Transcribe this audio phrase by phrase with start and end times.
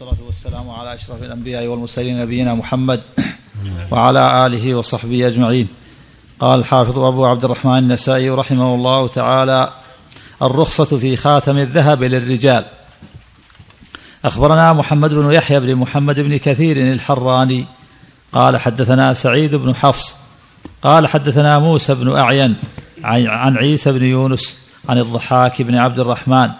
[0.00, 3.00] والصلاة والسلام على أشرف الأنبياء والمرسلين نبينا محمد
[3.90, 5.68] وعلى آله وصحبه أجمعين.
[6.40, 9.70] قال الحافظ أبو عبد الرحمن النسائي رحمه الله تعالى
[10.42, 12.64] الرخصة في خاتم الذهب للرجال.
[14.24, 17.66] أخبرنا محمد بن يحيى بن محمد بن كثير الحراني.
[18.32, 20.16] قال حدثنا سعيد بن حفص.
[20.82, 22.56] قال حدثنا موسى بن أعين
[23.04, 24.58] عن عيسى بن يونس
[24.88, 26.50] عن الضحاك بن عبد الرحمن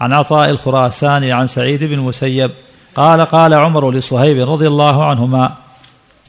[0.00, 2.50] عن عطاء الخراساني عن سعيد بن المسيب
[2.96, 5.56] قال قال عمر لصهيب رضي الله عنهما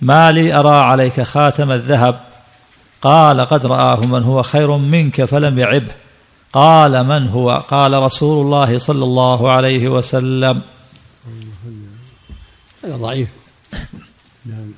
[0.01, 2.19] ما لي أرى عليك خاتم الذهب
[3.01, 5.91] قال قد رآه من هو خير منك فلم يعبه
[6.53, 10.61] قال من هو قال رسول الله صلى الله عليه وسلم
[12.83, 13.29] هذا ضعيف.
[14.45, 14.71] نعم.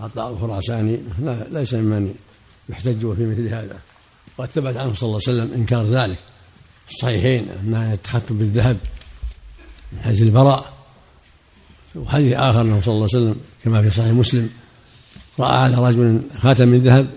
[0.00, 2.14] عطاء الخراساني لا ليس ممن
[2.68, 3.76] يحتج في مثل هذا.
[4.38, 6.18] وقد ثبت عنه صلى الله عليه وسلم إنكار ذلك.
[6.90, 8.76] الصحيحين انها يتختم بالذهب.
[10.04, 10.72] حديث البراء
[11.96, 14.50] وحديث آخر انه صلى الله عليه وسلم كما في صحيح مسلم
[15.38, 17.10] رأى على رجل خاتم من ذهب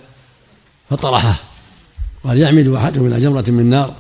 [0.90, 1.36] فطرحه
[2.24, 3.96] قال يعمد احدهم إلى جمرة من نار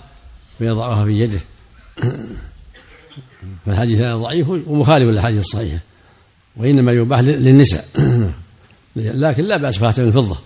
[0.60, 1.40] فيضعها في يده.
[3.66, 5.80] فالحديث هذا ضعيف ومخالف للحديث الصحيحة
[6.56, 7.86] وإنما يباح للنساء.
[8.96, 10.38] لكن لا بأس خاتم الفضة.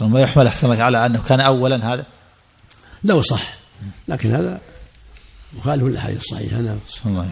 [0.00, 2.04] ما يحمل أحسنك على أنه كان اولا هذا؟
[3.04, 3.54] لو صح.
[4.08, 4.60] لكن هذا
[5.58, 7.30] مخالف للاحاديث الصحيحه نعم الله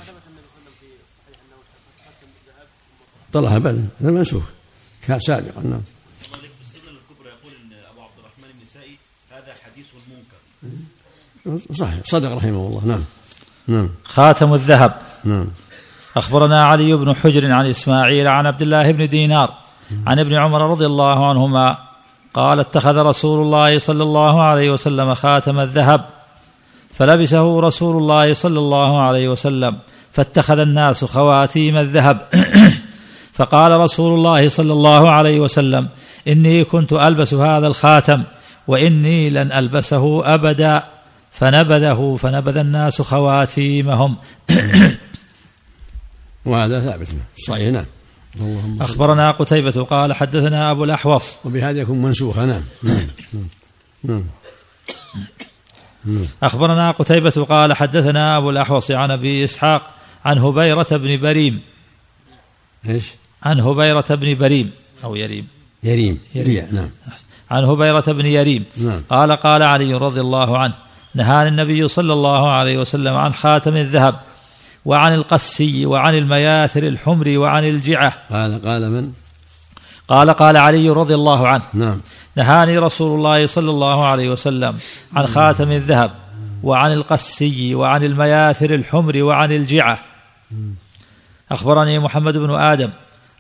[3.33, 4.45] طلع بل هذا منسوخ
[5.03, 5.81] كان سابقا نعم
[7.11, 8.99] الكبرى يقول ان ابو عبد الرحمن النسائي
[9.31, 9.87] هذا حديث
[11.47, 12.83] منكر صحيح صدق رحمه الله.
[12.87, 13.05] نعم
[13.67, 13.89] نعم.
[14.05, 15.01] خاتم الذهب.
[15.25, 15.47] نعم.
[16.17, 19.55] أخبرنا علي بن حجر عن إسماعيل عن عبد الله بن دينار
[20.07, 21.79] عن ابن عمر رضي الله عنهما
[22.35, 26.09] قال اتخذ رسول الله صلى الله عليه وسلم خاتم الذهب.
[26.99, 29.79] فلبسه رسول الله صلى الله عليه وسلم
[30.13, 32.29] فاتخذ الناس خواتيم الذهب.
[33.39, 35.89] فقال رسول الله صلى الله عليه وسلم
[36.29, 38.23] إني كنت ألبس هذا الخاتم
[38.67, 40.83] وإني لن ألبسه أبدا.
[41.33, 44.17] فنبذه فنبذ الناس خواتيمهم.
[46.47, 47.09] وهذا ثابت.
[47.47, 47.85] صحيح نعم.
[48.41, 51.37] اللهم أخبرنا قتيبة قال حدثنا أبو الأحوص.
[51.45, 53.07] وبهذا يكون منسوخا نعم, نعم.
[54.05, 54.25] نعم.
[56.43, 59.91] أخبرنا قتيبة قال حدثنا أبو الأحوص عن أبي إسحاق
[60.25, 61.61] عن هبيرة بن بريم.
[62.89, 63.05] إيش؟
[63.43, 64.71] عن هبيرة بن بريم.
[65.05, 65.49] أو يريم.
[65.83, 66.19] يريم.
[66.35, 66.69] يريم.
[66.73, 66.91] نعم.
[67.51, 68.65] عن هبيرة بن يريم.
[68.77, 69.03] نعم.
[69.11, 70.75] قال قال علي رضي الله عنه
[71.15, 74.15] نهاني النبي صلى الله عليه وسلم عن خاتم الذهب
[74.85, 78.15] وعن القسي وعن المياثر الحمر وعن الجعة.
[78.33, 79.13] قال قال من؟
[80.09, 82.01] قال قال علي رضي الله عنه نعم.
[82.37, 84.79] نهاني رسول الله صلى الله عليه وسلم
[85.17, 86.11] عن خاتم الذهب
[86.63, 89.99] وعن القسي وعن المياثر الحمر وعن الجعة.
[91.51, 92.91] أخبرني محمد بن آدم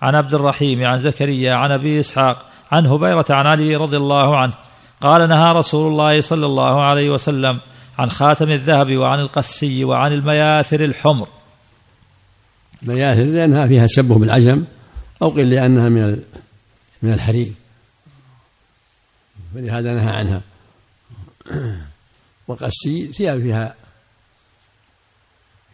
[0.03, 2.43] عن عبد الرحيم عن زكريا عن أبي إسحاق
[2.73, 4.53] عن هبيرة عن علي رضي الله عنه
[5.01, 7.59] قال نهى رسول الله صلى الله عليه وسلم
[7.99, 11.29] عن خاتم الذهب وعن القسي وعن المياثر الحمر.
[12.83, 14.65] مياثر لأنها فيها تشبه بالعجم
[15.23, 16.19] أو قيل لأنها من
[17.03, 17.53] من الحرير.
[19.55, 20.43] فلهذا نهى عنها.
[22.49, 23.75] والقسي ثياب فيها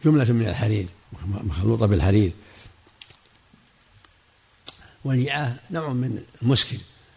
[0.05, 0.87] جملة من الحرير
[1.27, 2.33] مخلوطة بالحرير.
[5.05, 6.77] والجعة نوع من المسكر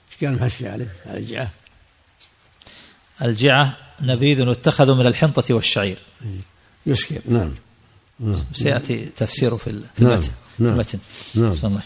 [0.10, 1.52] إيش كان محشي عليه؟ الجعة.
[3.22, 6.00] الجعة نبيذ اتخذوا من الحنطة والشعير.
[6.86, 7.54] يسكر نعم.
[8.20, 8.44] نعم.
[8.54, 10.12] سيأتي تفسيره في نعم.
[10.12, 10.32] المتن.
[10.60, 10.74] نعم.
[10.74, 11.00] المتن
[11.36, 11.80] نعم.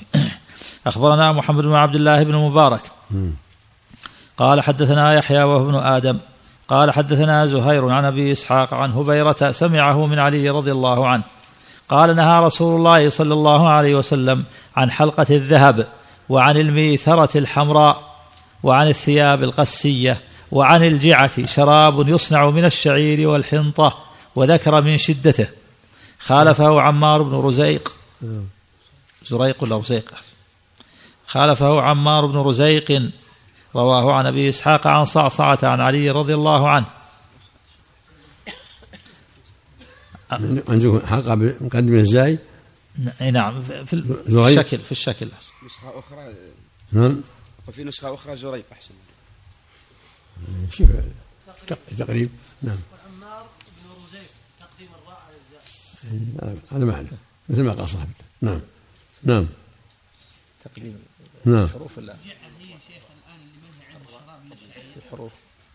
[0.88, 2.82] أخبرنا محمد بن عبد الله بن مبارك.
[4.38, 6.20] قال حدثنا يحيى وهو ابن آدم.
[6.68, 11.24] قال حدثنا زهير عن أبي إسحاق عن هبيرة سمعه من علي رضي الله عنه.
[11.90, 14.44] قال نهى رسول الله صلى الله عليه وسلم
[14.76, 15.88] عن حلقة الذهب
[16.30, 18.12] وعن الميثرة الحمراء
[18.64, 20.18] وعن الثياب القسية
[20.52, 23.98] وعن الجعة شراب يصنع من الشعير والحنطة
[24.36, 25.48] وذكر من شدته.
[26.20, 27.96] خالفه عمار بن رزيق.
[29.26, 30.14] زريق ولا رزيق؟
[31.32, 33.12] خالفه عمار بن رزيق
[33.76, 36.86] رواه عن أبي إسحاق عن صعصعة عن علي رضي الله عنه.
[40.70, 42.40] عندكم حلقه مقدمه إزاي؟
[43.32, 43.94] نعم في
[44.28, 45.32] الشكل في الشكل.
[45.66, 46.36] نسخة أخرى.
[46.92, 47.22] نعم.
[47.68, 48.94] وفي نسخة أخرى زريق أحسن.
[50.72, 50.90] شوف
[51.98, 52.30] تقريب
[52.62, 52.78] نعم.
[52.92, 53.46] وعمار
[53.78, 54.30] بن رزيق
[54.60, 57.08] تقديم الراء على الزاء هذا معنى
[57.50, 58.26] مثل ما قال صاحبته.
[58.42, 58.62] نعم
[59.24, 59.48] نعم.
[60.64, 61.11] تقديم.
[61.46, 61.68] نعم.
[61.68, 62.14] حروف الله.
[62.14, 62.30] هي
[62.88, 65.32] شيخ الان اللي منهي عن الشراب من الشعير الحروف.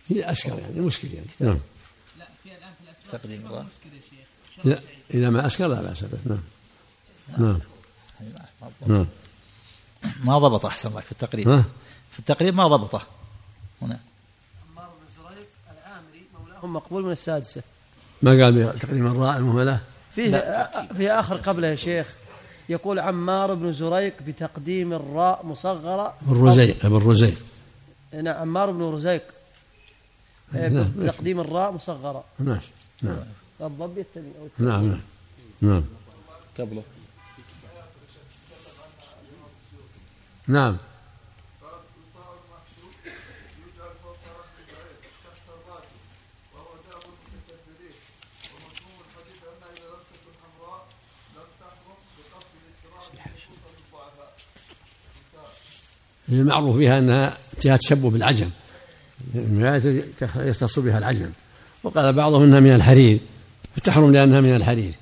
[0.08, 1.26] هي أسكر يعني المشكل يعني.
[1.40, 1.58] نعم
[2.18, 2.26] لا.
[2.42, 4.00] في الان في الاسواق تقديم مسكر يا
[4.56, 4.80] شيخ لا
[5.14, 6.18] إذا ما أسكر لا بأس به.
[6.24, 6.42] نعم.
[7.38, 7.60] نعم.
[8.86, 9.06] نعم.
[10.24, 11.48] ما ضبط أحسن الله في التقريب.
[11.48, 11.64] ها؟
[12.10, 13.06] في التقريب ما ضبطه.
[13.82, 14.00] هنا.
[14.70, 17.62] عمار بن زريق العامري مولاهم مقبول من السادسة.
[18.22, 19.80] ما قال تقريبا الراء المهملة؟
[20.14, 20.30] فيه
[20.96, 22.14] في آخر قبله يا شيخ.
[22.68, 26.14] يقول عمار بن زريق بتقديم الراء مصغرة.
[26.22, 27.38] بالرزيق بالرزيق
[28.12, 29.22] نعم عمار بن رزيق.
[30.54, 30.92] إيه، نعم.
[30.96, 32.24] بتقديم الراء مصغرة.
[32.38, 32.60] نعم
[33.02, 33.16] نعم.
[33.60, 34.24] الضب يتبع.
[34.58, 35.00] نعم نعم.
[35.60, 35.84] نعم.
[36.58, 36.82] قبله.
[40.48, 40.76] نعم.
[56.28, 58.50] المعروف بها أنها فيها تشبه بالعجم
[60.36, 61.30] يختص بها العجم.
[61.82, 63.18] وقال بعضهم إنها من الحرير
[63.76, 64.92] فتحرم لأنها من الحرير.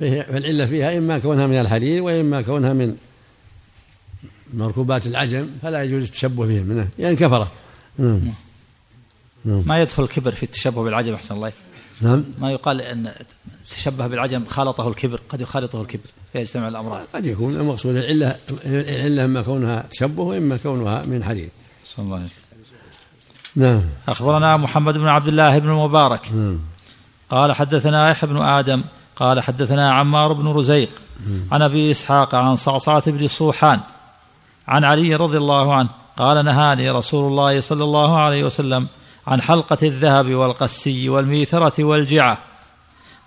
[0.00, 2.96] فالعلة فيها إما كونها من الحرير وإما كونها من
[4.54, 7.16] مركوبات العجم فلا يجوز التشبه بهم منه يعني
[9.44, 11.52] نعم ما يدخل الكبر في التشبه بالعجم أحسن الله
[12.00, 12.24] نعم.
[12.38, 13.12] ما يقال أن
[13.70, 17.56] تشبه بالعجم خالطه الكبر قد يخالطه الكبر فيجتمع الأمران قد يكون.
[17.56, 18.36] المقصود العله
[18.66, 21.48] العله إما كونها تشبه وإما كونها من حرير
[21.96, 22.44] صلى الله عليه وسلم.
[23.56, 23.82] نعم.
[24.08, 26.58] أخبرنا محمد بن عبد الله بن المبارك نعم.
[27.30, 28.82] قال حدثنا يحيى بن آدم
[29.16, 30.90] قال حدثنا عمار بن رزيق
[31.52, 33.80] عن أبي إسحاق عن صعصعة بن صوحان
[34.68, 38.86] عن علي رضي الله عنه قال نهاني رسول الله صلى الله عليه وسلم
[39.26, 42.38] عن حلقة الذهب والقسي والميثرة والجعة.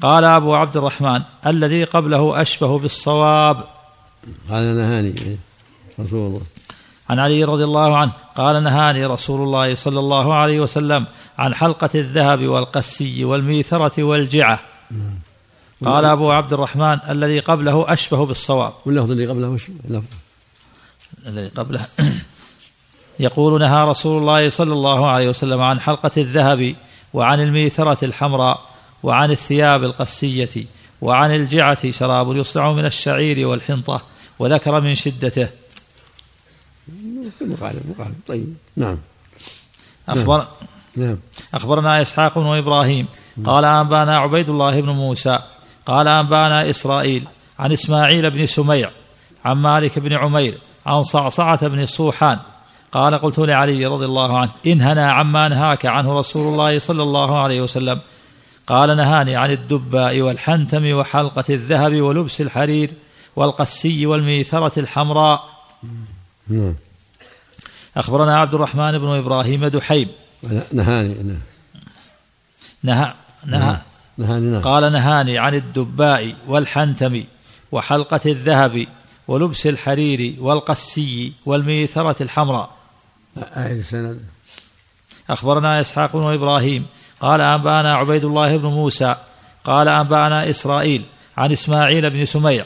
[0.02, 3.64] قال أبو عبد الرحمن الذي قبله أشبه بالصواب.
[4.50, 5.38] قال نهاني
[6.00, 6.42] رسول الله.
[7.10, 11.06] عن علي رضي الله عنه قال نهاني رسول الله صلى الله عليه وسلم
[11.38, 14.60] عن حلقة الذهب والقسي والميثرة والجعة.
[15.86, 18.74] قال أبو عبد الرحمن الذي قبله أشبه بالصواب.
[18.86, 20.14] واللفظ اللي قبله وش؟ اللفظ.
[21.28, 21.86] الذي قبله
[23.20, 26.76] يقول نهى رسول الله صلى الله عليه وسلم عن حلقة الذهب
[27.14, 28.60] وعن الميثرة الحمراء
[29.04, 30.66] وعن الثياب القسية
[31.02, 34.02] وعن الجعة شراب يصنع من الشعير والحنطة
[34.40, 35.48] وذكر من شدته.
[37.42, 38.56] مقارب مقارب طيب.
[38.76, 38.98] نعم.
[40.10, 40.46] أخبر
[40.96, 41.18] نعم.
[41.54, 43.08] أخبرنا إسحاق بن إبراهيم.
[43.46, 45.40] قال أنبأنا عبيد الله بن موسى.
[45.86, 47.28] قال أنبأنا إسرائيل
[47.60, 48.92] عن إسماعيل بن سميع
[49.46, 52.40] عن مالك بن عمير عن صعصعة بن صوحان
[52.92, 57.40] قال قلت لعلي رضي الله عنه إن هنا عما نهاك عنه رسول الله صلى الله
[57.40, 58.00] عليه وسلم.
[58.68, 62.92] قال نهاني عن الدباء والحنتم وحلقة الذهب ولبس الحرير
[63.36, 65.50] والقسي والميثرة الحمراء.
[66.48, 66.76] نعم.
[67.98, 70.10] أخبرنا عبد الرحمن بن إبراهيم دحيم
[70.74, 71.40] نهاني نعم.
[72.84, 73.14] نهى
[73.46, 73.78] نهى.
[74.18, 74.62] نهاني نعم.
[74.62, 77.24] قال نهاني عن الدباء والحنتم
[77.72, 78.88] وحلقة الذهب
[79.28, 82.77] ولبس الحرير والقسي والميثرة الحمراء.
[83.44, 84.22] أعيد السند.
[85.30, 86.86] أخبرنا إسحاق بن إبراهيم
[87.20, 89.16] قال أنبأنا عبيد الله بن موسى
[89.64, 91.06] قال أنبأنا إسرائيل
[91.38, 92.66] عن إسماعيل بن سميع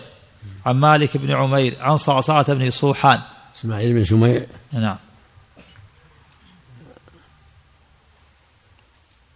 [0.65, 3.19] عن مالك بن عمير عن صعصعة بن صوحان.
[3.55, 4.41] إسماعيل بن سميع.
[4.73, 4.97] نعم.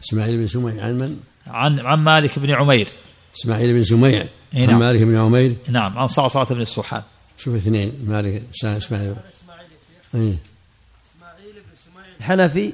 [0.04, 2.88] إسماعيل بن سميع عن من؟ عن عن مالك بن عمير.
[3.36, 4.26] إسماعيل بن سميع.
[4.56, 4.80] إي عن نعم.
[4.80, 5.58] مالك بن عمير.
[5.68, 7.04] نعم عن صعصعة بن صوحان.
[7.38, 9.16] شوف اثنين مالك إسماعيل.
[10.16, 10.38] إي.
[12.30, 12.74] الحنفي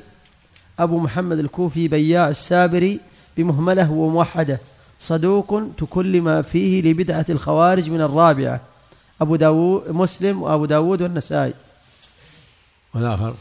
[0.79, 2.99] أبو محمد الكوفي بياع السابري
[3.37, 4.59] بمهملة وموحدة
[4.99, 8.61] صدوق تكلم فيه لبدعة الخوارج من الرابعة
[9.21, 11.53] أبو داود مسلم وأبو داود والنسائي.
[12.93, 13.33] والآخر؟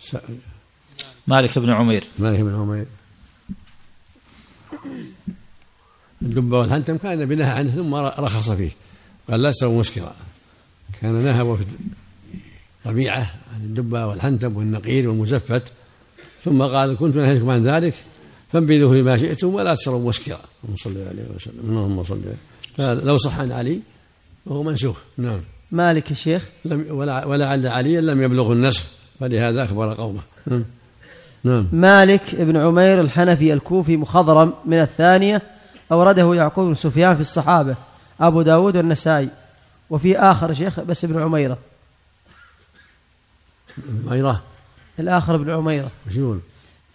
[0.00, 0.16] س-
[1.26, 2.04] مالك بن عمير.
[2.18, 2.86] مالك بن عمير.
[6.22, 8.70] الدبة والحنتم كان بنهى عنه ثم رخص فيه
[9.30, 10.14] قال لا تسووا مسكرا
[11.00, 11.66] كان نهى وفد
[12.88, 15.62] ربيعة عن الدبة والحنتم والنقير والمزفت.
[16.44, 17.94] ثم قال كنت نهيتكم عن ذلك
[18.52, 20.40] فانبذوه بما شئتم ولا تشربوا مسكرا.
[20.64, 21.60] اللهم صل عليه وسلم.
[21.64, 22.36] اللهم صل عليه.
[22.76, 23.80] فهذا لو صح عن علي
[24.46, 24.98] وهو منسوخ.
[25.18, 25.40] نعم.
[25.72, 28.84] مالك يا شيخ؟ لم ولا ولعل عليا لم يبلغ النسخ
[29.20, 30.20] فلهذا أخبر قومه.
[30.46, 30.64] نعم.
[31.44, 31.66] نعم.
[31.72, 35.42] مالك بن عمير الحنفي الكوفي مخضرم من الثانية
[35.92, 37.74] أورده يعقوب بن سفيان في الصحابة
[38.20, 39.28] أبو داود والنسائي
[39.90, 41.22] وفي آخر شيخ بس ابن
[44.10, 44.42] عميرة.
[44.98, 45.90] الآخر ابن عميرة.
[46.06, 46.40] وش يقول؟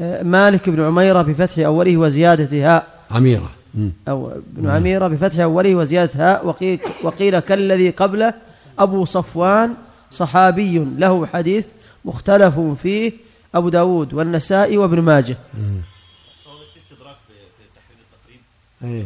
[0.02, 3.00] آه، مالك بن عميرة بفتح أوله وزيادة هاء.
[3.12, 3.50] عميرة.
[3.74, 3.92] مم.
[4.08, 6.48] أو ابن عميرة بفتح أوله وزيادة هاء.
[6.48, 8.34] وقيل, وقيل كالذي قبله
[8.80, 9.76] أبو صفوان
[10.12, 11.66] صحابي له حديث
[12.06, 13.12] مختلف فيه
[13.56, 15.38] أبو داود والنسائي وابن ماجه.
[18.84, 19.06] إيه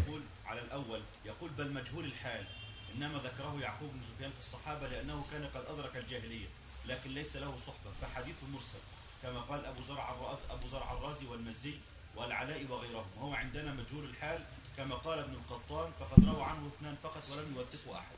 [0.67, 2.43] الأول يقول بل مجهول الحال
[2.96, 6.48] إنما ذكره يعقوب بن سفيان في الصحابة لأنه كان قد أدرك الجاهلية
[6.89, 8.83] لكن ليس له صحبة فحديث مرسل
[9.24, 11.74] كما قال أبو زرع الرأز أبو زرع الرازي والمزي
[12.15, 13.05] والعلاء وغيرهم.
[13.17, 14.39] وهو عندنا مجهول الحال
[14.77, 18.15] كما قال ابن القطان فقد روى عنه اثنان فقط ولم يوثقه أحد.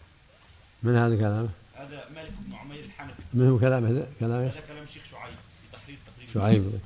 [0.83, 3.21] من هذا كلامه؟ هذا مالك بن عمير الحنفي.
[3.33, 6.33] من هو كلامه؟ هذا؟ كلامه؟ هذا كلام شيخ شعيب في تحرير تقريبا.
[6.33, 6.79] شعيب.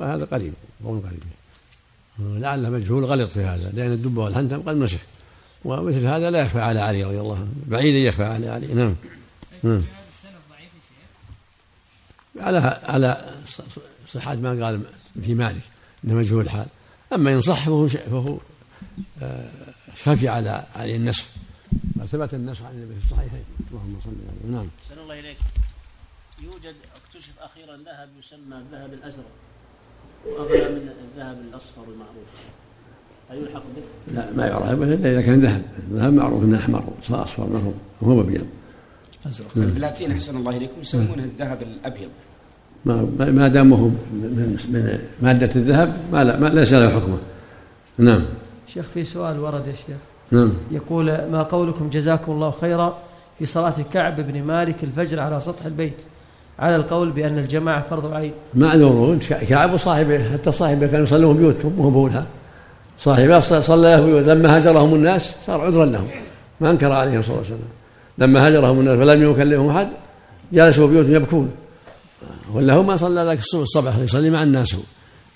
[0.00, 0.54] هذا قريب
[0.84, 1.22] قول قريب
[2.18, 5.00] لعله مجهول غلط في هذا لأن الدب والحنتم قد مسح.
[5.64, 8.66] ومثل هذا لا يخفى على علي رضي الله عنه بعيد يخفى على علي.
[8.66, 8.94] نعم.
[9.62, 9.82] نعم.
[12.40, 13.34] على على
[14.06, 14.82] صحة ما قال
[15.22, 15.62] في مالك
[16.04, 16.66] انه مجهول الحال.
[17.12, 18.38] أما إن صح فهو فهو
[19.22, 19.48] آه،
[19.96, 21.24] خفي على علي النسخ.
[22.12, 23.44] ثبت النسخ عن النبي في الصحيحين.
[23.70, 24.68] اللهم صل عليه نعم.
[24.88, 25.36] سن الله إليك.
[26.42, 29.30] يوجد اكتشف أخيرا ذهب يسمى الذهب الأزرق.
[30.26, 32.28] وأغلى من الذهب الأصفر المعروف.
[33.30, 34.82] هل يلحق به؟ لا ما يعرف.
[34.82, 35.64] إلا اذا كان ذهب.
[35.90, 36.84] الذهب معروف إنه أحمر.
[37.10, 38.46] أصفر ما هو وهو أبيض.
[39.26, 39.50] أزرق.
[39.56, 42.10] البلاتين أحسن الله إليكم يسمونه الذهب الأبيض.
[42.86, 47.18] ما ما دام هو من مادة الذهب ما, لا ما ليس له حكمه.
[47.98, 48.22] نعم.
[48.66, 49.96] شيخ في سؤال ورد يا شيخ.
[50.30, 50.52] نعم.
[50.70, 52.98] يقول ما قولكم جزاكم الله خيرا
[53.38, 56.02] في صلاة كعب بن مالك الفجر على سطح البيت؟
[56.58, 58.32] على القول بأن الجماعة فرض عين.
[58.54, 59.18] معذورون.
[59.48, 62.26] كعب وصاحبه حتى صاحبه كانوا يصلون بيوتهم وهو بولها.
[62.98, 64.22] صاحبه صلى بيوت.
[64.22, 66.06] لما هجرهم الناس صار عذرا لهم.
[66.60, 67.68] ما انكر عليهم صلى الله عليه وسلم.
[68.18, 69.88] لما هجرهم الناس فلم يكلمهم أحد
[70.52, 71.50] جلسوا بيوتهم يبكون.
[72.54, 74.82] ولا هو ما صلى ذلك الصباح يصلي مع الناس هو.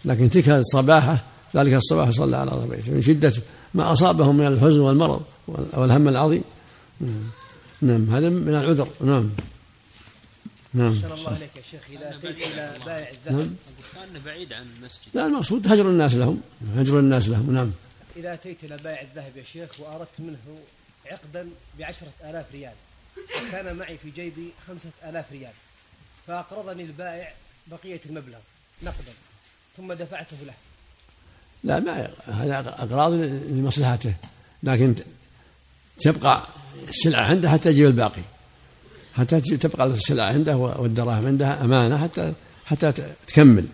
[0.05, 1.25] لكن تلك الصباحة
[1.57, 3.33] ذلك الصباح صلى على بيته من شدة
[3.75, 6.45] ما أصابهم من الحزن والمرض والهم العظيم.
[7.81, 8.11] نعم.
[8.11, 8.89] هذا من العذر.
[9.01, 9.31] نعم.
[10.75, 10.93] نعم.
[10.93, 11.81] أحسن الله عليك يا شيخ.
[11.91, 13.37] إذا أتيت إلى بائع الذهب.
[13.37, 13.51] نعم.
[13.95, 15.09] كان بعيد عن المسجد.
[15.15, 16.41] لا المقصود هجر الناس لهم.
[16.77, 17.53] هجر الناس لهم.
[17.53, 17.73] نعم.
[18.17, 20.37] إذا أتيت إلى بائع الذهب يا شيخ وأردت منه
[21.07, 21.49] عقدا
[21.79, 22.73] بعشرة آلاف ريال
[23.49, 25.53] وكان معي في جيبي خمسة آلاف ريال.
[26.29, 27.33] فأقرضني البائع
[27.67, 28.39] بقية المبلغ
[28.83, 29.13] نقدا
[29.77, 30.53] ثم دفعته له.
[31.65, 34.15] لا ما هذا أقراض لمصلحته
[34.63, 34.95] لكن
[36.01, 36.43] تبقى
[36.89, 38.23] السلعة عنده حتى يجيب الباقي
[39.17, 42.33] حتى تبقى السلعة عنده والدراهم عندها أمانة حتى
[42.65, 42.93] حتى
[43.27, 43.67] تكمل.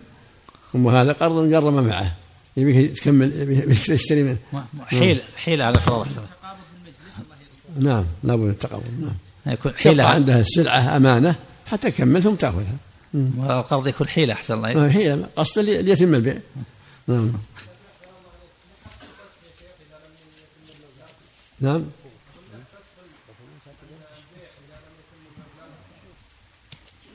[0.73, 2.15] وهذا قرض مجرم معه
[2.57, 4.37] يبيك تكمل يبيك تشتري منه.
[4.85, 6.27] حيلة حيلة على القرض
[7.79, 9.53] نعم لابد من التقابض نعم.
[9.53, 11.35] يكون حيلة تبقى عندها السلعة أمانة
[11.65, 12.77] حتى تكمل ثم تأخذها
[13.59, 16.37] القرض يكون حيلة أحسن الله حيلة قصد ليتم البيع.
[17.07, 17.33] نعم.
[21.59, 21.85] نعم.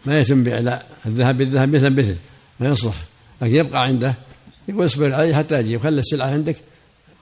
[0.06, 0.82] ما يتم بيع لا.
[1.06, 2.16] الذهب بالذهب مثل مثل
[2.60, 2.94] ما يصلح.
[3.42, 4.14] لكن يبقى عنده
[4.68, 6.56] يقول اصبر عليه حتى يجيب خلي السلعة عندك.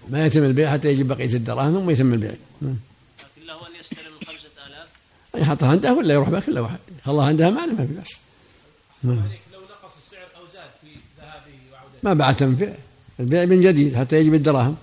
[0.08, 2.30] ما يتم البيع حتى يجيب بقية الدراهم ثم يتم البيع.
[2.30, 2.76] لكن
[3.46, 4.88] له أن يستلم الخمسة آلاف؟
[5.42, 6.78] يحطها عنده ولا يروح بها كل واحد.
[7.08, 8.18] الله عندها ما ما في بأس.
[9.04, 10.88] لو نقص السعر أو زاد في
[11.18, 12.74] ذهابه وعودته ما بعد تم البيع
[13.20, 14.76] البيع من جديد حتى يجيب الدراهم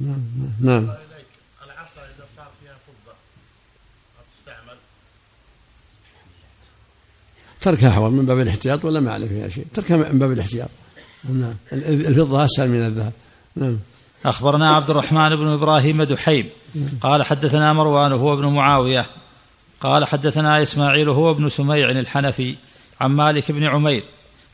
[0.00, 0.20] نعم
[0.60, 0.94] نعم
[7.60, 9.66] تركها حول من باب الاحتياط ولا ما عليه فيها شيء.
[9.74, 10.68] تركها من باب الاحتياط.
[11.24, 11.54] نعم.
[11.72, 13.12] الفضة أسهل من الذهب.
[13.56, 13.78] نعم.
[14.24, 16.48] أخبرنا عبد الرحمن بن إبراهيم دحيم.
[17.00, 19.06] قال حدثنا مروان هو ابن معاوية.
[19.80, 22.54] قال حدثنا إسماعيل هو ابن سميع الحنفي
[23.00, 24.02] عن مالك بن عمير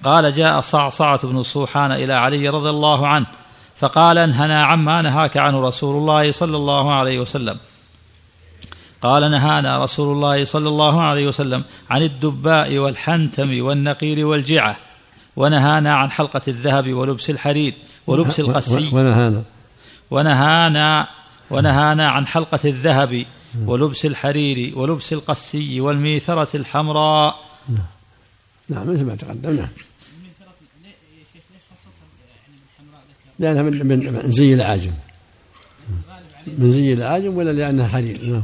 [0.04, 3.26] قال جاء صعصعة بن صوحان إلى علي رضي الله عنه
[3.76, 7.56] فقال انهنا عما نهاك عنه رسول الله صلى الله عليه وسلم.
[9.02, 14.76] قال نهانا رسول الله صلى الله عليه وسلم عن الدباء والحنتم والنقير والجعة
[15.36, 17.74] ونهانا عن حلقة الذهب ولبس الحرير
[18.06, 18.90] ولبس القسي.
[18.92, 19.42] ونهانا.
[20.10, 21.06] ونهانا
[21.50, 23.24] ونهانا عن حلقة الذهب
[23.66, 27.40] ولبس الحرير ولبس القسي والميثرة الحمراء.
[28.68, 28.94] نعم.
[28.94, 29.68] مثل ما تقدم نعم
[33.38, 34.92] لأنها من من زي العاجم.
[36.46, 38.42] من زي العاجم ولا لأنها حرير؟ نعم.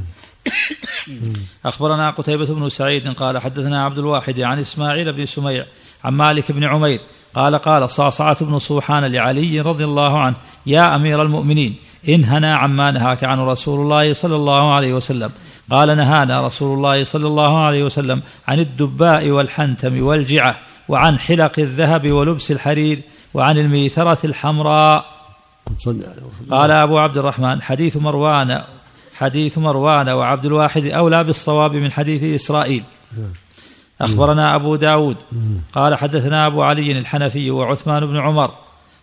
[1.64, 5.64] أخبرنا قتيبة بن سعيد قال حدثنا عبد الواحد عن إسماعيل بن سميع
[6.05, 7.00] عن مالك بن عمير
[7.35, 10.37] قال قال صعصعة بن صوحان لعلي رضي الله عنه
[10.67, 11.76] يا أمير المؤمنين
[12.09, 15.30] انهنا عما نهاك عنه رسول الله صلى الله عليه وسلم.
[15.71, 20.57] قال نهانا رسول الله صلى الله عليه وسلم عن الدباء والحنتم والجعة
[20.88, 23.00] وعن حلق الذهب ولبس الحرير
[23.35, 25.04] وعن الميثرة الحمراء.
[26.50, 28.62] قال أبو عبد الرحمن حديث مروان
[29.14, 32.83] حديث مروان وعبد الواحد أولى بالصواب من حديث إسرائيل.
[34.00, 35.16] أخبرنا أبو داود.
[35.75, 38.50] قال حدثنا أبو علي الحنفي وعثمان بن عمر.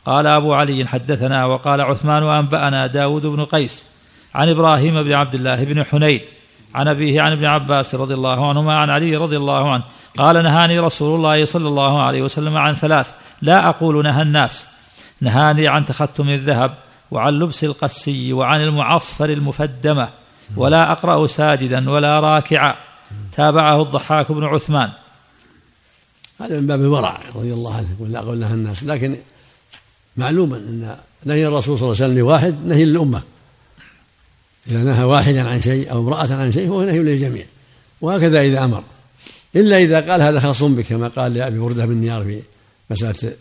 [0.07, 3.85] قال أبو علي حدثنا وقال عثمان أنبأنا داود بن قيس
[4.35, 6.21] عن إبراهيم بن عبد الله بن حنين
[6.75, 9.83] عن أبيه عن ابن عباس رضي الله عنهما عن علي رضي الله عنه
[10.17, 13.07] قال نهاني رسول الله صلى الله عليه وسلم عن ثلاث
[13.41, 14.67] لا أقول نهى الناس
[15.21, 16.73] نهاني عن تختم الذهب
[17.11, 20.09] وعن لبس القسي وعن المعصفر المفدمة
[20.57, 22.75] ولا أقرأ ساجدا ولا راكعا
[23.31, 24.89] تابعه الضحاك بن عثمان
[26.41, 29.17] هذا من باب الورع رضي الله عنه ولا أقول نهى الناس لكن
[30.17, 33.21] معلوما أن نهي الرسول صلى الله عليه وسلم لواحد نهي للأمة.
[34.71, 37.45] إذا نهى واحدا عن شيء أو امرأة عن شيء فهو نهي للجميع.
[38.01, 38.83] وهكذا إذا أمر.
[39.55, 42.41] إلا إذا قال هذا خاص بك كما قال لأبي بردة بن نيار في
[42.89, 43.33] مسألة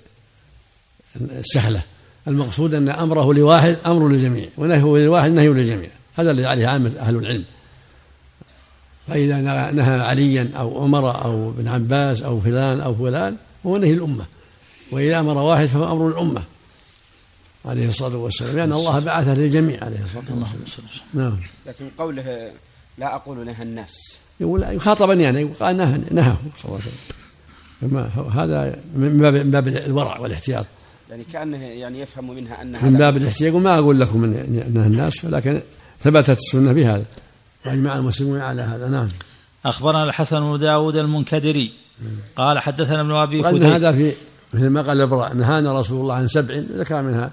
[1.20, 1.82] السهلة
[2.28, 5.90] المقصود أن أمره لواحد أمر للجميع ونهيه لواحد نهي للجميع.
[6.16, 7.44] هذا الذي عليه عامة أهل العلم.
[9.08, 9.40] فإذا
[9.72, 14.24] نهى عليا أو عمر أو ابن عباس أو فلان أو فلان هو نهي الأمة
[14.90, 16.42] وإذا أمر واحد فهو أمر الأمة
[17.66, 18.56] عليه الصلاة والسلام.
[18.56, 20.88] لأن الله بعثه للجميع عليه الصلاة والسلام.
[21.14, 21.38] نعم.
[21.66, 22.50] لكن قوله
[22.98, 23.96] لا أقول نهى الناس.
[24.40, 26.86] يقول يخاطب يعني يقال نهى نهى صلى الله عليه
[27.82, 28.30] وسلم.
[28.30, 30.66] هذا من باب من باب الورع والاحتياط.
[31.10, 35.60] يعني كأنه يعني يفهم منها أنها من باب الاحتياط ما أقول لكم أنها الناس لكن
[36.02, 37.04] ثبتت السنة بهذا
[37.66, 38.88] وأجمع المسلمون على هذا.
[38.88, 39.08] نعم.
[39.64, 41.72] أخبرنا الحسن بن داود المنكدري.
[42.36, 44.12] قال حدثنا ابن أبي قال هذا في
[44.54, 44.98] مثل ما قال
[45.38, 47.32] نهانا رسول الله عن سبع ذكر منها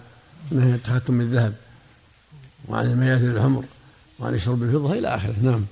[0.51, 1.53] نهي التختم بالذهب
[2.67, 3.63] وعن المياه الحمر
[4.19, 5.35] وعن شرب الفضة إلى آخره.
[5.41, 5.65] نعم.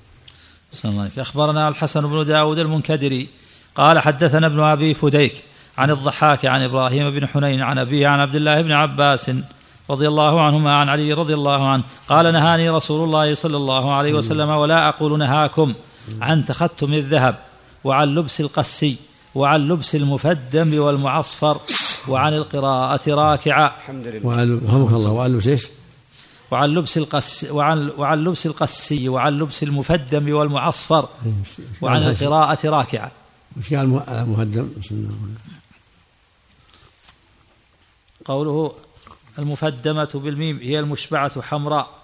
[0.86, 3.28] الله أخبرنا الحسن بن داود المنكدري
[3.76, 5.34] قال حدثنا ابن أبي فديك
[5.78, 9.32] عن الضحاك عن إبراهيم بن حنين عن أبيه عن عبد الله بن عباس
[9.90, 14.14] رضي الله عنهما عن علي رضي الله عنه قال نهاني رسول الله صلى الله عليه
[14.14, 15.74] وسلم ولا أقول نهاكم
[16.22, 17.36] عن تختم الذهب
[17.84, 18.96] وعن لبس القسي
[19.36, 21.60] وعن لبس المفدم والمعصفر
[22.08, 24.28] وعن القراءة راكعا الحمد لله.
[24.28, 24.44] وعن
[24.96, 25.12] الله.
[25.12, 25.68] وعن لبس إيش؟
[26.52, 31.10] وعن لبس القس وعن وعن لبس القسي وعن لبس المفدم والمعصفر
[31.82, 33.12] وعن القراءة راكعا
[33.58, 34.70] وش قال المهدم؟
[38.26, 38.74] قوله
[39.40, 42.02] المفدمة بالميم هي المشبعة حمراء.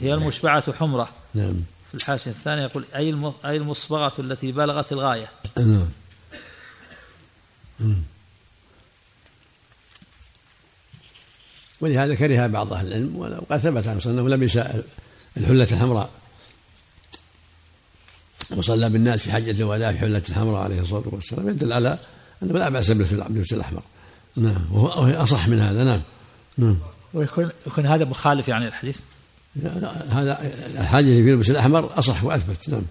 [0.00, 1.54] هي المشبعة حمرة نعم.
[1.88, 5.28] في الحاشية الثانية يقول أي أي المصبغة التي بلغت الغاية.
[5.58, 5.88] نعم.
[11.80, 14.56] ولهذا كره بعض أهل العلم وقد ثبت عنه صلى وسلم لبس
[15.36, 16.10] الحلة الحمراء.
[18.50, 21.48] وصلى بالناس في حجه الوداع في حلة الحمراء عليه الصلاة والسلام.
[21.48, 21.98] يدل على
[22.42, 23.82] انه لا بأس باللبس الاحمر
[24.36, 24.72] نعم.
[24.72, 25.84] وهو أصح من هذا.
[25.84, 26.00] نعم.
[26.58, 26.78] نعم.
[27.14, 28.96] ويكون يكون هذا مخالف يعني الحديث
[30.10, 32.68] هذا الحاجة في اللبس الأحمر أصح وأثبت.
[32.68, 32.82] نعم.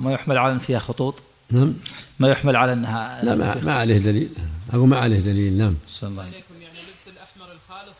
[0.00, 1.14] ما يحمل على فيها خطوط؟
[1.50, 1.74] نعم.
[2.18, 4.30] ما يحمل على أنها لا ما, ما عليه دليل.
[4.72, 5.52] أقول ما عليه دليل.
[5.52, 5.74] نعم.
[5.88, 7.98] صلى الله عليكم يعني لبس الأحمر الخالص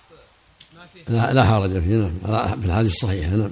[0.77, 1.13] ما فيه.
[1.13, 1.97] لا, لا حرج فيه.
[1.97, 2.61] نعم.
[2.61, 3.29] في الحديث الصحيح.
[3.29, 3.51] نعم.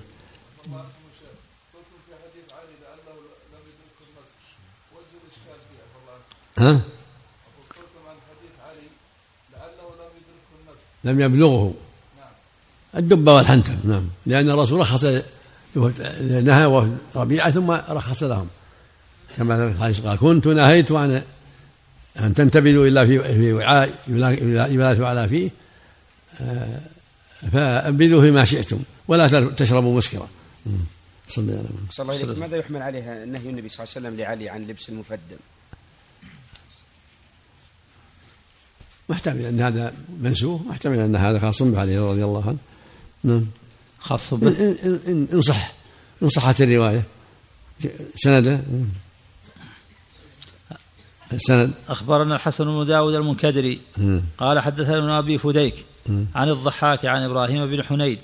[6.58, 6.80] ها؟
[11.04, 11.74] لم يبلغه.
[12.96, 14.08] الدب والحنتم نعم.
[14.26, 15.04] لأن الرسول رخص
[16.22, 18.48] نهى ربيعة ثم رخص لهم.
[19.36, 21.22] كما في الحديث قال كنت نهيت عن
[22.18, 23.94] أن تنتبذوا إلا في في وعاء
[24.72, 25.50] يبلغ على فيه
[26.40, 26.80] آه،
[27.52, 30.28] فأنبذوا فيما شئتم ولا تشربوا مسكرا.
[31.28, 31.42] صلى
[31.98, 32.40] الله عليه وسلم.
[32.40, 35.36] ماذا يحمل عليها نهي النبي صلى الله عليه وسلم لعلي عن لبس المفدم
[39.08, 42.58] محتمل أن هذا منسوخ محتمل أن هذا خاص به عليه رضي الله عنه.
[43.24, 43.46] نعم.
[43.98, 45.72] خاص به؟ إن, إن, إن صح
[46.22, 47.02] إن صحت الرواية
[48.16, 48.60] سنده.
[51.32, 53.80] السند أخبرنا الحسن بن داود المنكدري.
[54.38, 55.84] قال حدثنا ابن أبي فديك
[56.34, 58.18] عن الضحاك عن إبراهيم بن حنين.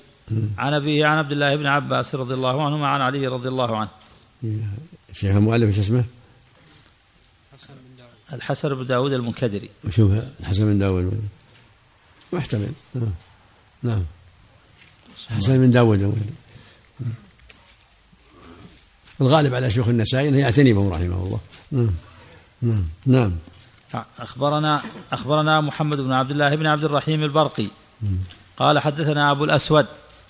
[0.57, 3.89] عن أبيه عن عبد الله بن عباس رضي الله عنهما عن علي رضي الله عنه.
[5.13, 6.03] شيخ المؤلف إيش اسمه؟
[8.33, 9.69] الحسن بن داود المنكدري.
[9.89, 11.21] شوف الحسن بن داود.
[12.33, 12.71] محتمل.
[12.95, 13.13] نعم
[13.83, 14.03] نعم.
[15.29, 16.25] حسن بن داود.
[19.21, 21.39] الغالب على شيوخ النسائي إنه يعتني بهم رحمه الله.
[21.71, 21.89] نعم.
[22.61, 22.83] نعم.
[23.05, 23.31] نعم.
[24.19, 27.67] أخبرنا أخبرنا محمد بن عبد الله بن عبد الرحيم البرقي.
[28.57, 29.85] قال حدثنا أبو الأسود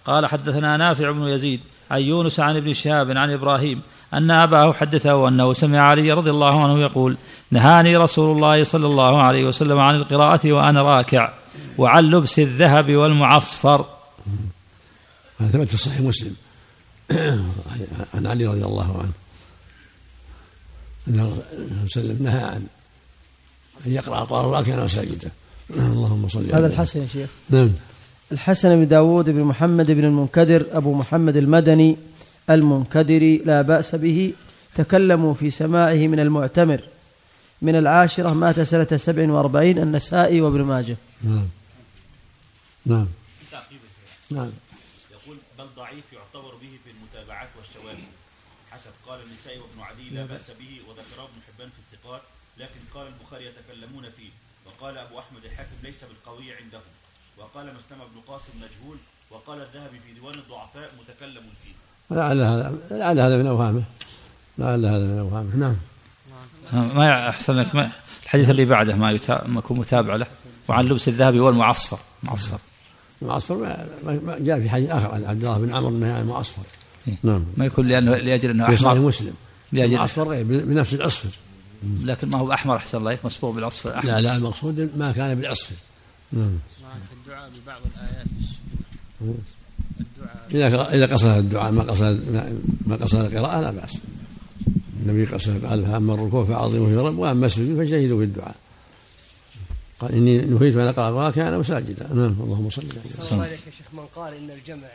[0.06, 1.60] قال حدثنا نافع بن يزيد
[1.92, 3.82] عن يونس عن ابن شهاب عن إبراهيم
[4.14, 7.18] أن أباه حدثه أنه سمع علي رضي الله عنه يقول
[7.52, 11.34] نهاني رسول الله صلى الله عليه وسلم عن القراءة وأنا راكع
[11.78, 13.86] وعن لبس الذهب والمعصفر.
[15.40, 16.36] هذا ثبت في صحيح مسلم.
[18.14, 19.12] عن علي رضي الله عنه.
[21.12, 21.42] أنه
[21.86, 22.66] وسلم نهى عن
[23.88, 25.32] أن يقرأ القرآن راكعا أو ساجدا.
[25.76, 27.30] اللهم صل هذا الحسن يا شيخ.
[27.50, 27.70] نعم.
[28.32, 31.98] الحسن بن داود بن محمد بن المنكدر أبو محمد المدني
[32.50, 34.34] المنكدري لا بأس به
[34.76, 36.82] تكلموا في سماعه من المعتمر.
[37.62, 40.98] من العاشرة مات سنة سبع وأربعين النسائي وابن ماجه.
[41.24, 41.48] نعم.
[42.86, 43.08] نعم.
[44.32, 44.52] نعم
[45.12, 47.98] يقول بل ضعيف يعتبر به في المتابعات والشواهد
[48.82, 52.22] حسب قال النسائي وابن عدي لا بأس به وذكره ابن حبان في الثقات
[52.58, 54.30] لكن قال البخاري يتكلمون فيه.
[54.66, 56.92] وقال أبو أحمد الحاكم ليس بالقوي عندهم
[57.38, 58.98] وقال مسلم بن قاسم مجهول
[59.32, 61.74] وقال الذهبي في ديوان الضعفاء متكلم فيه.
[62.16, 63.84] لعل هذا لعل هذا من أوهامه.
[64.58, 65.56] لعل هذا من أوهامه.
[65.56, 65.78] نعم.
[66.98, 67.92] ما احسن لك ما
[68.24, 69.12] الحديث اللي بعده ما
[69.58, 70.28] يكون متابع له.
[70.68, 72.00] وعن لبس الذهبي والمعصفر.
[72.24, 72.60] معصفر.
[73.22, 73.56] المعصفر
[74.04, 76.81] ما جاء في حديث آخر عن عبد الله بن عمرو انه يعني معصفر؟
[77.24, 77.46] نعم.
[77.58, 79.00] ما يكون لأنه لأجل أنه أحمر.
[79.00, 79.34] مسلم.
[79.72, 81.30] لاجل معصفر بنفس العصفر
[82.04, 84.12] لكن ما هو أحمر أحسن الله مصبوغ بالعصفر أحمر.
[84.12, 85.76] لا لا المقصود ما كان بالعصفر
[86.34, 86.58] نعم.
[87.22, 89.40] الدعاء ببعض الآيات في السجود.
[90.52, 92.50] إذا إذا قصد الدعاء ما قصد
[92.86, 93.98] ما قصد القراءة لا بأس.
[95.02, 98.56] النبي قصد قال فأما الركوع فعظموا في رب وأما السجود فجاهدوا في الدعاء.
[100.00, 102.08] قال إني نهيت أن أقرأ القرآن كان مساجدا.
[102.14, 104.88] نعم اللهم صل على الله عليك يا شيخ من قال إن الجمع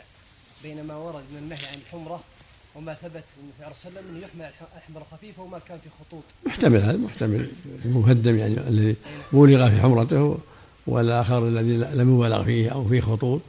[0.63, 2.19] بين ما ورد من النهي عن الحمرة
[2.75, 6.23] وما ثبت من في عليه وسلم انه يحمل الاحمر الخفيفه وما كان في خطوط.
[6.45, 7.49] محتمل هذا محتمل.
[7.85, 8.95] المهدم يعني الذي
[9.31, 10.37] بولغ في حمرته
[10.87, 13.41] والآخر الذي لم يبالغ فيه أو فيه خطوط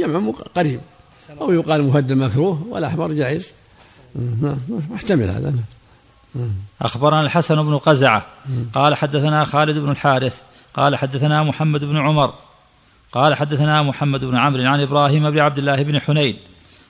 [0.00, 0.80] جمع قريب.
[1.40, 3.52] أو يقال مهدد مكروه والأحمر جائز.
[4.90, 5.54] محتمل هذا.
[6.80, 8.26] أخبرنا الحسن بن قزعة.
[8.72, 10.42] قال حدثنا خالد بن الحارث.
[10.74, 12.34] قال حدثنا محمد بن عمر.
[13.12, 16.36] قال حدثنا محمد بن عمرو عن إبراهيم بن عبد الله بن حنين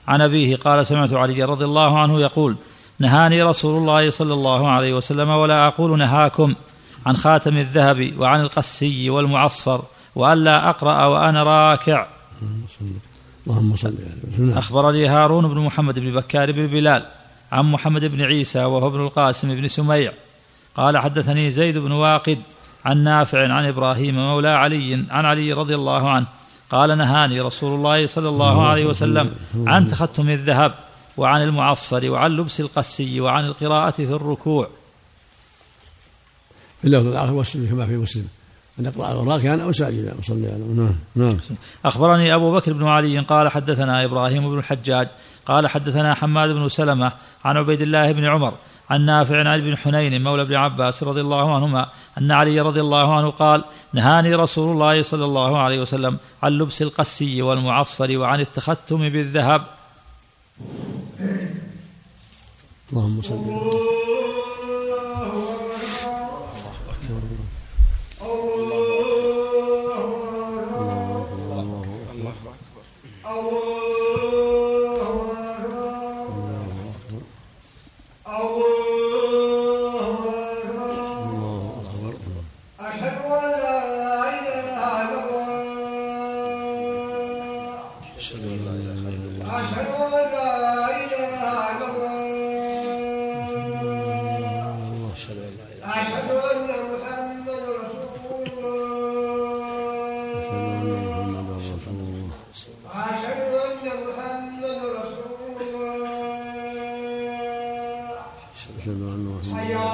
[0.08, 2.56] عن أبيه قال سمعت علي رضي الله عنه يقول
[2.98, 6.54] نهاني رسول الله صلى الله عليه وسلم ولا أقول نهاكم
[7.06, 9.82] عن خاتم الذهب وعن القسي والمعصفر
[10.14, 12.06] وألا أقرأ وأنا راكع.
[13.46, 13.94] اللهم صل
[14.38, 17.02] على أخبرني هارون بن محمد بن بكار بن بلال
[17.52, 20.12] عن محمد بن عيسى وهو ابن القاسم بن سميع
[20.76, 22.38] قال حدثني زيد بن واقد
[22.84, 26.26] عن نافع عن إبراهيم مولى علي عن علي رضي الله عنه.
[26.70, 29.30] قال نهاني رسول الله صلى الله عليه وسلم
[29.66, 30.74] عن تختم الذهب
[31.16, 34.68] وعن المعصفر وعن لبس القسي وعن القراءة في الركوع.
[36.80, 38.28] في اللفظ الآخر والسنة كما في مسلم.
[38.80, 41.36] أن يقرأ راكعا أو ساجدا صلى على نعم نعم.
[41.84, 45.08] أخبرني أبو بكر بن علي قال حدثنا إبراهيم بن الحجاج
[45.46, 47.12] قال حدثنا حماد بن سلمة
[47.44, 48.54] عن عبيد الله بن عمر
[48.92, 51.82] عن نافع عن ابن حنين مولى ابن عباس رضي الله عنهما
[52.18, 56.82] أن علي رضي الله عنه قال نهاني رسول الله صلى الله عليه وسلم عن لبس
[56.82, 59.62] القسي والمعصفر وعن التختم بالذهب.
[62.92, 64.41] اللهم صل
[109.42, 109.91] 叉腰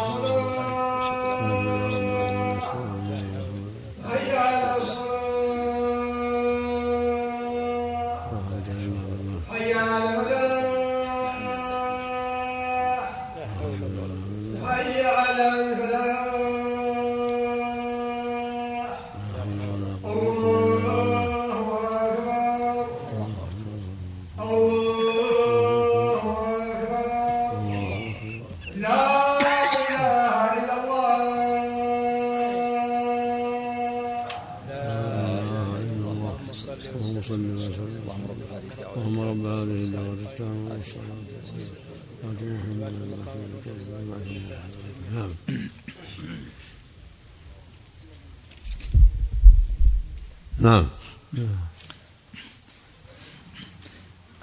[50.59, 50.87] نعم.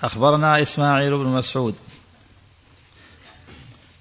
[0.03, 1.75] أخبرنا إسماعيل بن مسعود.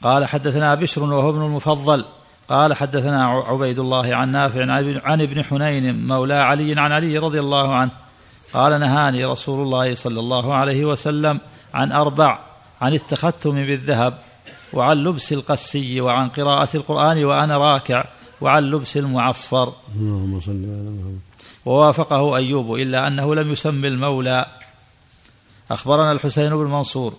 [0.03, 2.05] قال حدثنا بشر وهو ابن المفضل.
[2.49, 4.61] قال حدثنا عبيد الله عن نافع
[5.05, 7.91] عن ابن حنين مولى علي عن علي رضي الله عنه.
[8.53, 11.41] قال نهاني رسول الله صلى الله عليه وسلم
[11.75, 12.39] عن أربع
[12.81, 14.19] عن التختم بالذهب
[14.73, 18.05] وعن لبس القسي وعن قراءة القرآن وأنا راكع
[18.41, 19.73] وعن لبس المعصفر.
[19.97, 21.34] اللهم صل على محمد.
[21.67, 24.47] ووافقه أيوب إلا أنه لم يسم المولى.
[25.71, 27.15] أخبرنا الحسين بن منصور.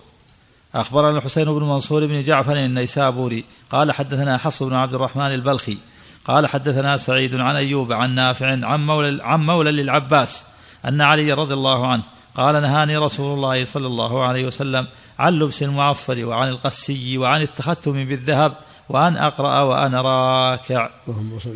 [0.74, 3.44] أخبرنا الحسين بن منصور بن جعفر النيسابوري.
[3.70, 5.78] قال حدثنا حفص بن عبد الرحمن البلخي.
[6.24, 10.46] قال حدثنا سعيد عن أيوب عن نافع عن مولى, عن مولى للعباس
[10.84, 12.02] أن علي رضي الله عنه
[12.36, 14.86] قال نهاني رسول الله صلى الله عليه وسلم
[15.18, 18.52] عن لبس المعصفر وعن القسي وعن التختم بالذهب
[18.88, 20.90] وأن أقرأ وأنا راكع.
[21.08, 21.50] اللهم صل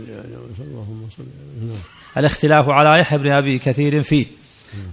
[0.60, 4.26] اللهم صل الاختلاف على يحيى بن أبي كثير فيه.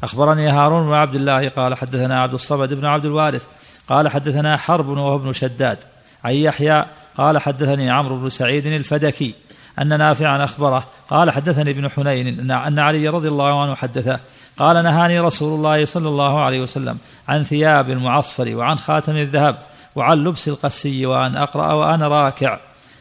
[0.03, 3.41] أخبرني هارون بن عبد الله قال حدثنا عبد الصمد بن عبد الوارث
[3.89, 5.77] قال حدثنا حرب وهو ابن شداد.
[6.23, 6.85] عن يحيى
[7.17, 9.33] قال حدثني عمرو بن سعيد الفدكي
[9.81, 14.19] أن نافعا أخبره قال حدثني ابن حنين أن علي رضي الله عنه حدثه
[14.57, 19.57] قال نهاني رسول الله صلى الله عليه وسلم عن ثياب المعصفر وعن خاتم الذهب
[19.95, 22.59] وعن لبس القسي وأن أقرأ وأنا راكع.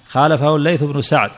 [0.08, 1.30] خالفه الليث بن سعد.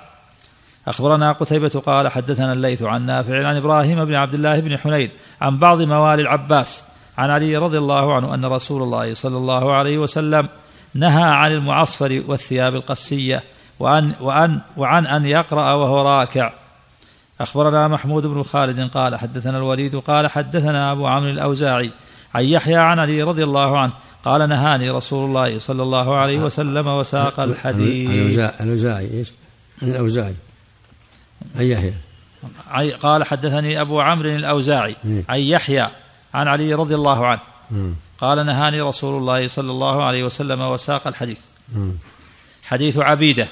[0.89, 5.59] أخبرنا قتيبة قال حدثنا الليث عن نافع عن إبراهيم بن عبد الله بن حنين عن
[5.59, 6.85] بعض موالي العباس
[7.19, 10.49] عن علي رضي الله عنه أن رسول الله صلى الله عليه وسلم
[10.95, 13.43] نهى عن المعصفر والثياب القسية
[13.79, 16.53] وأن وأن وعن أن يقرأ وهو راكع
[17.41, 21.91] أخبرنا محمود بن خالد قال حدثنا الوليد قال حدثنا أبو عمرو الأوزاعي
[22.35, 23.93] عن يحيى عن علي رضي الله عنه
[24.25, 29.33] قال نهاني رسول الله صلى الله عليه وسلم وساق الحديث الأوزاعي إيش؟
[29.83, 30.35] الأوزاعي
[31.57, 31.95] عن يحيى
[32.93, 35.25] قال حدثني أبو عمرو الأوزاعي إيه.
[35.29, 35.89] عن يحيى
[36.35, 37.41] عن علي رضي الله عنه.
[38.21, 41.39] قال نهاني رسول الله صلى الله عليه وسلم وساق الحديث.
[42.63, 43.49] حديث عبيدة.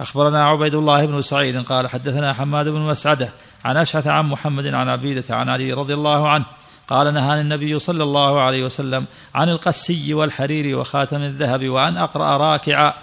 [0.00, 3.28] أخبرنا عبيد الله بن سعيد قال حدثنا حماد بن مسعدة
[3.64, 6.44] عن أشعث عن محمد عن عبيدة عن علي رضي الله عنه.
[6.88, 12.94] قال نهاني النبي صلى الله عليه وسلم عن القسي والحرير وخاتم الذهب وأن أقرأ راكعا.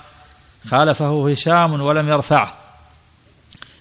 [0.70, 2.61] خالفه هشام ولم يرفعه.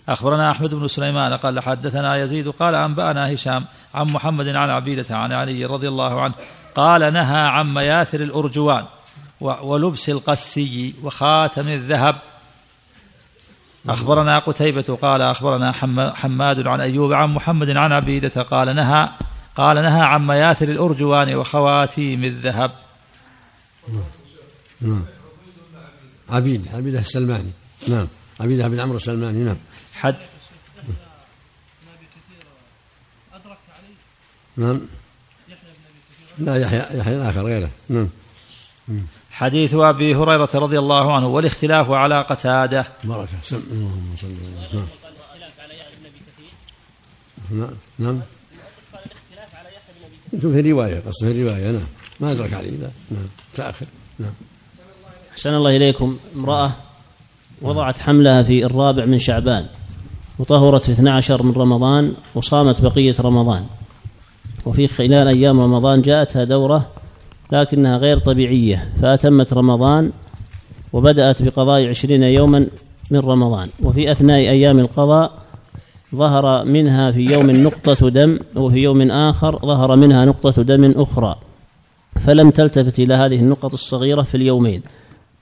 [0.08, 5.32] أخبرنا أحمد بن سليمان قال حدثنا يزيد قال أنبأنا هشام عن محمد عن عبيدة عن
[5.32, 6.34] علي رضي الله عنه
[6.74, 8.84] قال نهى عن مياثر الأرجوان
[9.40, 12.16] ولبس القسي وخاتم الذهب.
[13.88, 15.72] أخبرنا قتيبة قال أخبرنا
[16.14, 19.08] حماد عن أيوب عن محمد عن عبيدة قال نهى
[19.56, 22.70] قال نهى عن مياثر الأرجوان وخواتيم الذهب.
[24.80, 25.04] نعم.
[26.30, 27.50] عبيد عبيدة السلماني.
[27.88, 28.06] نعم.
[28.40, 29.44] عبيدة بن عمرو السلماني.
[29.44, 29.56] نعم.
[30.00, 30.16] حد؟
[34.56, 34.80] نعم.
[36.38, 37.70] لا يحيى يحيى آخر غيره.
[37.88, 38.08] نعم.
[39.30, 42.86] حديث أبي هريرة رضي الله عنه والاختلاف على قتادة.
[43.04, 44.34] بركه سم اللهم صل
[47.50, 47.70] نعم.
[47.98, 48.20] نعم.
[50.40, 51.86] في رواية قصد في رواية نعم.
[52.20, 52.90] ما أدرك عليه لا.
[53.10, 53.28] نعم.
[53.54, 53.86] تأخر.
[54.18, 54.32] نعم.
[55.32, 56.18] أحسن الله إليكم.
[56.36, 56.72] امرأة
[57.62, 59.66] وضعت حملها في الرابع من شعبان.
[60.40, 63.64] وطهرت في 12 من رمضان وصامت بقية رمضان.
[64.66, 66.86] وفي خلال أيام رمضان جاءتها دورة
[67.52, 70.12] لكنها غير طبيعية فأتمت رمضان
[70.92, 72.66] وبدأت بقضاء عشرين يوما
[73.10, 73.68] من رمضان.
[73.82, 75.32] وفي أثناء أيام القضاء
[76.14, 81.36] ظهر منها في يوم نقطة دم وفي يوم آخر ظهر منها نقطة دم أخرى.
[82.20, 84.82] فلم تلتفت إلى هذه النقط الصغيرة في اليومين.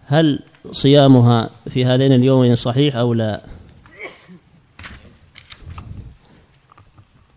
[0.06, 0.40] هل
[0.72, 3.57] صيامها في هذين اليومين صحيح أو لا؟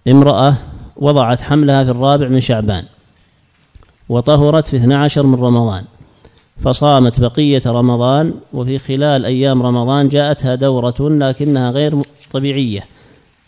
[0.07, 0.55] امرأة
[0.95, 2.85] وضعت حملها في الرابع من شعبان
[4.09, 5.83] وطهرت في 12 من رمضان
[6.61, 12.85] فصامت بقية رمضان وفي خلال أيام رمضان جاءتها دورة لكنها غير طبيعية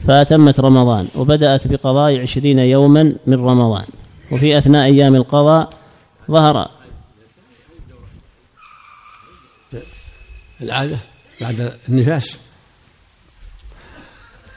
[0.07, 3.85] فأتمت رمضان وبدأت بقضاء عشرين يوما من رمضان
[4.31, 5.69] وفي أثناء أيام القضاء
[6.31, 6.69] ظهر
[10.61, 10.97] العادة
[11.41, 12.39] بعد النفاس.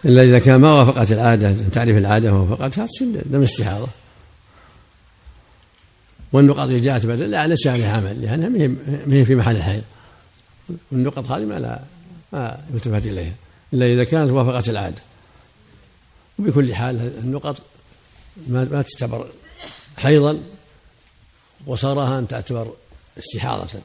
[0.06, 3.88] إلا إذا كان ما وافقت العادة تعرف العادة ووافقتها تصير دم استحاضة.
[6.32, 8.48] والنقط اللي جاءت بعد لا ليس عليها عمل لأنها
[9.06, 9.82] ما هي في محل الحيض
[10.92, 11.80] والنقط هذه ما لا
[12.32, 13.32] ما يلتفت إليها
[13.72, 15.02] إلا إذا كانت وافقت العادة.
[16.38, 17.56] وبكل حال النقط
[18.48, 19.28] ما ما تعتبر
[19.98, 20.40] حيضا
[21.66, 22.72] وصارها أن تعتبر
[23.18, 23.80] استحاضة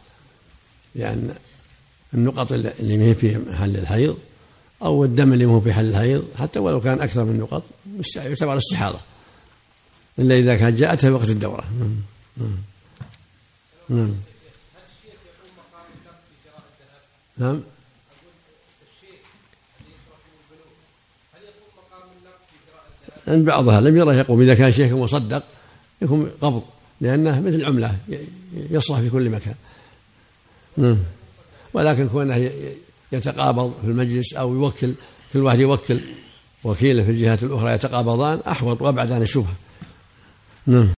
[0.96, 1.36] لأن
[2.14, 4.18] النقط اللي ما هي في محل الحيض
[4.84, 7.64] أو الدم اللي ما هو في محل الحيض حتى ولو كان أكثر من نقط
[8.16, 9.00] يعتبر استحاضة.
[10.20, 11.64] إلا إذا كانت جاءتها وقت الدورة.
[12.38, 12.56] نعم
[13.90, 14.16] نعم
[17.38, 17.62] نعم.
[23.28, 25.44] عند بعضها لم يره يقوم إذا كان شيخ مصدق
[26.02, 26.64] يكون قبض
[27.02, 27.98] لأنه مثل عملة
[28.54, 29.56] يصلح في كل مكان.
[30.78, 30.98] نعم.
[31.74, 32.52] ولكن كونه
[33.12, 34.94] يتقابض في المجلس أو يوكل
[35.34, 36.00] كل واحد يوكل
[36.64, 39.56] وكيله في الجهات الأخرى يتقابضان أحوط وأبعد عن الشبهة.
[40.68, 40.90] نعم.